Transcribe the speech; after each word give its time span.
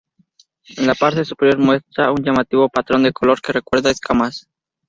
La 0.77 0.95
parte 0.95 1.23
superior 1.23 1.59
muestra 1.59 2.11
un 2.11 2.23
llamativo 2.23 2.67
patrón 2.69 3.03
de 3.03 3.13
color 3.13 3.39
que 3.39 3.53
recuerda 3.53 3.89
a 3.89 3.91
escamas. 3.91 4.49